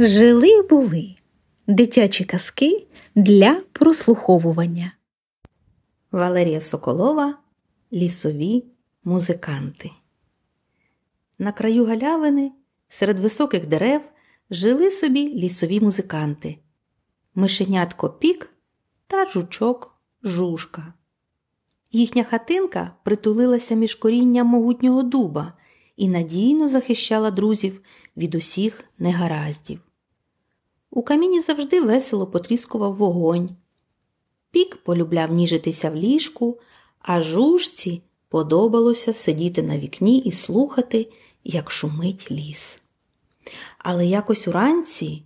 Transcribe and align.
Жили 0.00 0.62
були 0.62 1.14
дитячі 1.66 2.24
казки 2.24 2.86
для 3.14 3.60
прослуховування. 3.72 4.92
Валерія 6.12 6.60
Соколова 6.60 7.38
Лісові 7.92 8.64
музиканти. 9.04 9.90
На 11.38 11.52
краю 11.52 11.84
галявини 11.84 12.52
серед 12.88 13.18
високих 13.18 13.66
дерев 13.66 14.00
жили 14.50 14.90
собі 14.90 15.34
лісові 15.34 15.80
музиканти 15.80 16.58
Мишенятко 17.34 18.10
Пік 18.10 18.50
та 19.06 19.24
жучок 19.24 20.00
Жушка. 20.22 20.92
Їхня 21.92 22.24
хатинка 22.24 22.90
притулилася 23.04 23.74
між 23.74 23.94
корінням 23.94 24.46
могутнього 24.46 25.02
дуба 25.02 25.52
і 25.96 26.08
надійно 26.08 26.68
захищала 26.68 27.30
друзів 27.30 27.82
від 28.16 28.34
усіх 28.34 28.84
негараздів. 28.98 29.80
У 30.90 31.02
каміні 31.02 31.40
завжди 31.40 31.80
весело 31.80 32.26
потріскував 32.26 32.94
вогонь. 32.94 33.50
Пік 34.50 34.76
полюбляв 34.76 35.32
ніжитися 35.32 35.90
в 35.90 35.96
ліжку, 35.96 36.58
а 36.98 37.20
жужці 37.20 38.02
подобалося 38.28 39.14
сидіти 39.14 39.62
на 39.62 39.78
вікні 39.78 40.18
і 40.18 40.32
слухати, 40.32 41.12
як 41.44 41.70
шумить 41.70 42.30
ліс. 42.30 42.82
Але 43.78 44.06
якось 44.06 44.48
уранці 44.48 45.22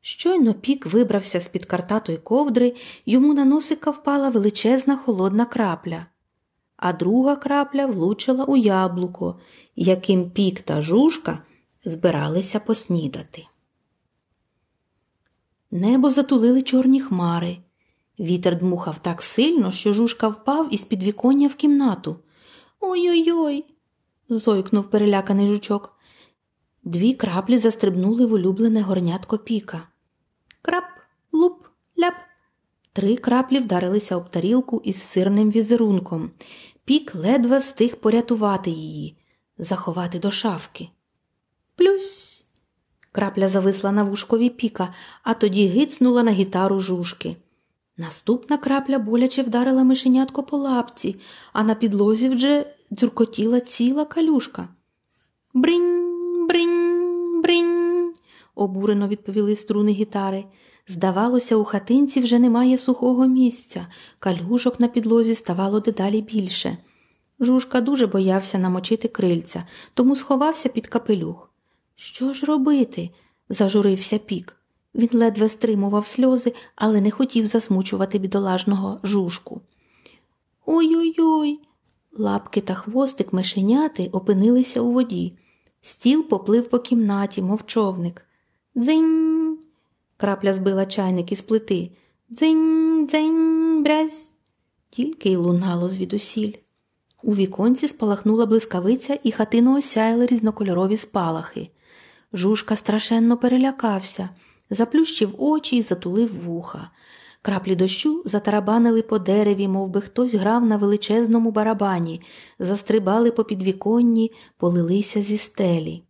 щойно 0.00 0.54
пік 0.54 0.86
вибрався 0.86 1.40
з 1.40 1.48
під 1.48 1.64
картатої 1.64 2.18
ковдри, 2.18 2.74
йому 3.06 3.34
на 3.34 3.44
носика 3.44 3.90
впала 3.90 4.28
величезна 4.28 4.96
холодна 4.96 5.44
крапля, 5.44 6.06
а 6.76 6.92
друга 6.92 7.36
крапля 7.36 7.86
влучила 7.86 8.44
у 8.44 8.56
яблуко, 8.56 9.40
яким 9.76 10.30
пік 10.30 10.62
та 10.62 10.80
жужка 10.80 11.38
збиралися 11.84 12.60
поснідати. 12.60 13.46
Небо 15.70 16.10
затулили 16.10 16.62
чорні 16.62 17.00
хмари. 17.00 17.58
Вітер 18.18 18.58
дмухав 18.58 18.98
так 18.98 19.22
сильно, 19.22 19.72
що 19.72 19.94
жужка 19.94 20.28
впав 20.28 20.74
із 20.74 20.84
підвіконня 20.84 21.48
в 21.48 21.54
кімнату. 21.54 22.16
Ой-ой-ой, 22.80 23.64
зойкнув 24.28 24.90
переляканий 24.90 25.46
жучок. 25.46 25.98
Дві 26.84 27.14
краплі 27.14 27.58
застрибнули 27.58 28.26
в 28.26 28.32
улюблене 28.32 28.82
горнятко 28.82 29.38
піка. 29.38 29.88
Крап, 30.62 30.84
луп, 31.32 31.66
ляп. 31.98 32.14
Три 32.92 33.16
краплі 33.16 33.58
вдарилися 33.58 34.16
об 34.16 34.30
тарілку 34.30 34.82
із 34.84 35.02
сирним 35.02 35.50
візерунком. 35.50 36.30
Пік 36.84 37.14
ледве 37.14 37.58
встиг 37.58 37.96
порятувати 37.96 38.70
її, 38.70 39.16
заховати 39.58 40.18
до 40.18 40.30
шафки. 40.30 40.88
Плюсь. 41.76 42.37
Крапля 43.12 43.48
зависла 43.48 43.92
на 43.92 44.04
вушкові 44.04 44.50
піка, 44.50 44.94
а 45.22 45.34
тоді 45.34 45.66
гицнула 45.66 46.22
на 46.22 46.30
гітару 46.30 46.80
жужки. 46.80 47.36
Наступна 47.96 48.58
крапля 48.58 48.98
боляче 48.98 49.42
вдарила 49.42 49.84
мишенятко 49.84 50.42
по 50.42 50.56
лапці, 50.56 51.16
а 51.52 51.62
на 51.62 51.74
підлозі 51.74 52.28
вже 52.28 52.66
дзюркотіла 52.92 53.60
ціла 53.60 54.04
калюшка. 54.04 54.68
Бринь, 55.54 56.46
бринь, 56.48 57.42
бринь, 57.42 58.12
обурено 58.54 59.08
відповіли 59.08 59.56
струни 59.56 59.92
гітари. 59.92 60.44
Здавалося, 60.88 61.56
у 61.56 61.64
хатинці 61.64 62.20
вже 62.20 62.38
немає 62.38 62.78
сухого 62.78 63.26
місця, 63.26 63.86
калюшок 64.18 64.80
на 64.80 64.88
підлозі 64.88 65.34
ставало 65.34 65.80
дедалі 65.80 66.20
більше. 66.22 66.76
Жужка 67.40 67.80
дуже 67.80 68.06
боявся 68.06 68.58
намочити 68.58 69.08
крильця, 69.08 69.64
тому 69.94 70.16
сховався 70.16 70.68
під 70.68 70.86
капелюх. 70.86 71.47
Що 72.00 72.32
ж 72.32 72.46
робити? 72.46 73.10
зажурився 73.48 74.18
пік. 74.18 74.56
Він 74.94 75.08
ледве 75.12 75.48
стримував 75.48 76.06
сльози, 76.06 76.52
але 76.76 77.00
не 77.00 77.10
хотів 77.10 77.46
засмучувати 77.46 78.18
бідолажного 78.18 79.00
жужку. 79.02 79.60
Ой-ой-ой. 80.66 81.60
Лапки 82.12 82.60
та 82.60 82.74
хвостик 82.74 83.32
мишеняти 83.32 84.06
опинилися 84.12 84.80
у 84.80 84.92
воді. 84.92 85.32
Стіл 85.82 86.28
поплив 86.28 86.68
по 86.68 86.78
кімнаті, 86.78 87.42
мов 87.42 87.66
човник. 87.66 88.26
Дзинь. 88.76 89.58
Крапля 90.16 90.52
збила 90.52 90.86
чайник 90.86 91.32
із 91.32 91.40
плити. 91.40 91.90
Дзинь, 92.30 93.06
дзинь, 93.10 93.82
брязь. 93.82 94.32
Тільки 94.90 95.30
й 95.30 95.36
лунало 95.36 95.88
звідусіль. 95.88 96.52
У 97.22 97.34
віконці 97.34 97.88
спалахнула 97.88 98.46
блискавиця, 98.46 99.18
і 99.22 99.32
хатину 99.32 99.78
осяяли 99.78 100.26
різнокольорові 100.26 100.96
спалахи. 100.96 101.70
Жужка 102.32 102.76
страшенно 102.76 103.36
перелякався, 103.36 104.28
заплющив 104.70 105.34
очі 105.38 105.76
і 105.76 105.82
затулив 105.82 106.44
вуха. 106.44 106.90
Краплі 107.42 107.76
дощу 107.76 108.22
затарабанили 108.24 109.02
по 109.02 109.18
дереві, 109.18 109.68
мов 109.68 109.88
би 109.88 110.00
хтось 110.00 110.34
грав 110.34 110.66
на 110.66 110.76
величезному 110.76 111.50
барабані, 111.50 112.20
застрибали 112.58 113.30
по 113.30 113.44
підвіконні, 113.44 114.32
полилися 114.56 115.22
зі 115.22 115.38
стелі. 115.38 116.02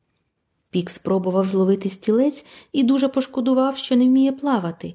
Пік 0.71 0.91
спробував 0.91 1.47
зловити 1.47 1.91
стілець 1.91 2.45
і 2.73 2.83
дуже 2.83 3.09
пошкодував, 3.09 3.77
що 3.77 3.97
не 3.97 4.05
вміє 4.05 4.33
плавати. 4.33 4.95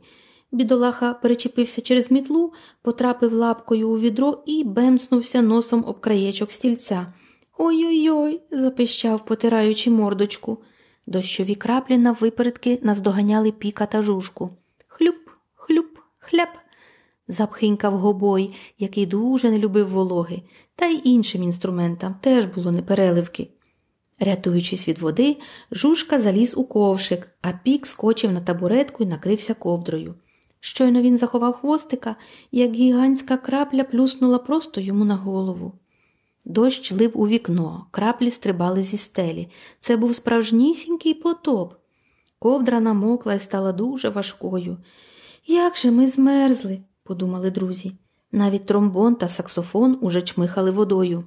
Бідолаха 0.53 1.13
перечепився 1.13 1.81
через 1.81 2.11
мітлу, 2.11 2.53
потрапив 2.81 3.33
лапкою 3.33 3.89
у 3.89 3.99
відро 3.99 4.43
і 4.45 4.63
бемснувся 4.63 5.41
носом 5.41 5.83
об 5.87 5.99
краєчок 5.99 6.51
стільця. 6.51 7.13
Ой-ой, 7.57 8.09
ой 8.09 8.41
запищав, 8.51 9.25
потираючи 9.25 9.91
мордочку. 9.91 10.57
Дощові 11.07 11.55
краплі 11.55 11.97
на 11.97 12.11
випередки 12.11 12.79
наздоганяли 12.81 13.51
піка 13.51 13.85
та 13.85 14.01
жужку. 14.01 14.49
Хлюп, 14.87 15.15
хлюп, 15.55 15.97
хляп. 16.19 16.49
запхинькав 17.27 17.97
гобой, 17.97 18.53
який 18.79 19.05
дуже 19.05 19.51
не 19.51 19.59
любив 19.59 19.89
вологи, 19.89 20.41
та 20.75 20.85
й 20.85 21.01
іншим 21.03 21.43
інструментам 21.43 22.15
теж 22.21 22.45
було 22.45 22.71
непереливки. 22.71 23.47
Рятуючись 24.19 24.87
від 24.87 24.99
води, 24.99 25.37
жужка 25.71 26.19
заліз 26.19 26.57
у 26.57 26.63
ковшик, 26.63 27.27
а 27.41 27.51
пік 27.51 27.87
скочив 27.87 28.31
на 28.31 28.41
табуретку 28.41 29.03
і 29.03 29.07
накрився 29.07 29.53
ковдрою. 29.53 30.15
Щойно 30.65 31.01
він 31.01 31.17
заховав 31.17 31.53
хвостика, 31.53 32.15
як 32.51 32.73
гігантська 32.73 33.37
крапля 33.37 33.83
плюснула 33.83 34.37
просто 34.37 34.81
йому 34.81 35.05
на 35.05 35.15
голову. 35.15 35.73
Дощ 36.45 36.91
лив 36.91 37.11
у 37.13 37.27
вікно, 37.27 37.85
краплі 37.91 38.31
стрибали 38.31 38.83
зі 38.83 38.97
стелі. 38.97 39.47
Це 39.81 39.97
був 39.97 40.15
справжнісінький 40.15 41.13
потоп. 41.13 41.73
Ковдра 42.39 42.79
намокла 42.79 43.33
і 43.33 43.39
стала 43.39 43.71
дуже 43.71 44.09
важкою. 44.09 44.77
Як 45.47 45.77
же 45.77 45.91
ми 45.91 46.07
змерзли, 46.07 46.81
подумали 47.03 47.51
друзі. 47.51 47.91
Навіть 48.31 48.65
тромбон 48.65 49.15
та 49.15 49.29
саксофон 49.29 49.97
уже 50.01 50.21
чмихали 50.21 50.71
водою. 50.71 51.23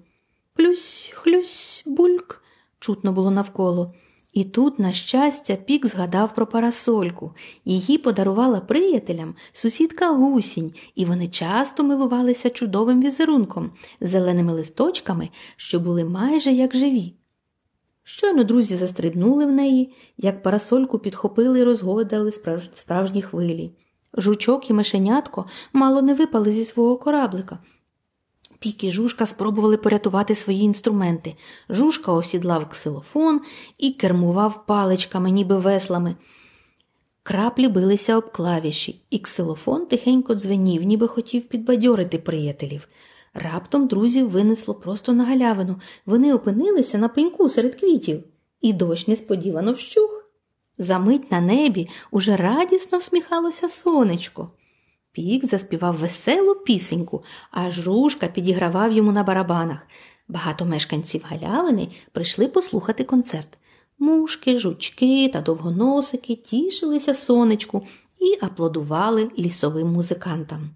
Плюсь, 0.55 1.13
хлюсь, 1.15 1.83
бульк, 1.87 2.43
чутно 2.79 3.13
було 3.13 3.31
навколо. 3.31 3.95
І 4.37 4.45
тут, 4.45 4.79
на 4.79 4.93
щастя, 4.93 5.57
пік 5.57 5.87
згадав 5.87 6.35
про 6.35 6.47
парасольку. 6.47 7.33
Її 7.65 7.99
подарувала 7.99 8.61
приятелям 8.61 9.35
сусідка 9.53 10.13
гусінь, 10.13 10.73
і 10.95 11.05
вони 11.05 11.29
часто 11.29 11.85
милувалися 11.85 12.51
чудовим 12.51 13.03
візерунком, 13.03 13.71
зеленими 14.01 14.53
листочками, 14.53 15.29
що 15.57 15.81
були 15.81 16.05
майже 16.05 16.53
як 16.53 16.77
живі. 16.77 17.15
Щойно 18.03 18.45
друзі 18.45 18.77
застрибнули 18.77 19.47
в 19.47 19.53
неї, 19.53 19.95
як 20.19 20.43
парасольку 20.43 20.99
підхопили 20.99 21.61
і 21.61 21.65
розгойдали 21.65 22.33
справжні 22.73 23.23
хвилі. 23.23 23.73
Жучок 24.15 24.71
і 24.71 24.73
мишенятко 24.73 25.47
мало 25.73 26.03
не 26.03 26.15
випали 26.15 26.51
зі 26.51 26.65
свого 26.65 26.97
кораблика. 26.97 27.59
Пік 28.59 28.85
і 28.85 28.91
жужка 28.91 29.27
спробували 29.27 29.77
порятувати 29.77 30.35
свої 30.35 30.61
інструменти. 30.61 31.35
Жужка 31.69 32.13
осідлав 32.13 32.69
ксилофон 32.69 33.41
і 33.79 33.91
кермував 33.93 34.67
паличками, 34.67 35.31
ніби 35.31 35.59
веслами. 35.59 36.17
Краплі 37.23 37.69
билися 37.69 38.17
об 38.17 38.33
клавіші, 38.33 39.01
і 39.11 39.19
ксилофон 39.19 39.87
тихенько 39.87 40.35
дзвенів, 40.35 40.83
ніби 40.83 41.09
хотів 41.09 41.49
підбадьорити 41.49 42.19
приятелів. 42.19 42.89
Раптом 43.35 43.87
друзів 43.87 44.31
винесло 44.31 44.75
просто 44.75 45.13
на 45.13 45.25
галявину. 45.25 45.77
Вони 46.07 46.35
опинилися 46.35 46.99
на 46.99 47.09
пеньку 47.09 47.49
серед 47.49 47.81
квітів, 47.81 48.25
і 48.61 48.73
дощ 48.73 49.09
несподівано 49.09 49.73
вщух. 49.73 50.31
Замить 50.79 51.33
на 51.33 51.41
небі 51.41 51.89
уже 52.11 52.37
радісно 52.37 52.99
всміхалося 52.99 53.69
сонечко. 53.69 54.51
Пік 55.17 55.47
заспівав 55.47 55.97
веселу 55.97 56.55
пісеньку, 56.55 57.25
а 57.51 57.71
жужка 57.71 58.27
підігравав 58.27 58.93
йому 58.93 59.13
на 59.13 59.23
барабанах. 59.23 59.87
Багато 60.29 60.65
мешканців 60.65 61.25
галявини 61.25 61.89
прийшли 62.13 62.49
послухати 62.49 63.05
концерт. 63.05 63.59
Мушки, 63.99 64.59
жучки 64.59 65.31
та 65.33 65.41
довгоносики 65.41 66.35
тішилися 66.35 67.15
сонечку 67.15 67.83
і 68.21 68.45
аплодували 68.45 69.31
лісовим 69.39 69.89
музикантам. 69.89 70.71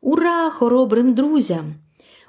Ура, 0.00 0.50
хоробрим 0.50 1.14
друзям! 1.14 1.74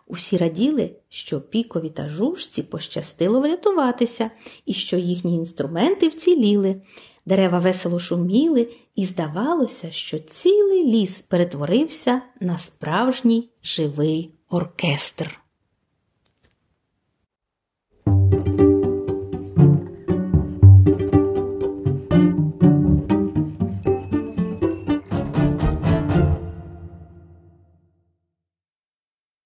Усі 0.07 0.37
раділи, 0.37 0.95
що 1.09 1.41
пікові 1.41 1.89
та 1.89 2.09
жужці 2.09 2.63
пощастило 2.63 3.41
врятуватися 3.41 4.31
і 4.65 4.73
що 4.73 4.97
їхні 4.97 5.35
інструменти 5.35 6.07
вціліли. 6.07 6.81
Дерева 7.25 7.59
весело 7.59 7.99
шуміли, 7.99 8.67
і 8.95 9.05
здавалося, 9.05 9.91
що 9.91 10.19
цілий 10.19 10.83
ліс 10.83 11.21
перетворився 11.21 12.21
на 12.39 12.57
справжній 12.57 13.49
живий 13.63 14.33
оркестр. 14.49 15.42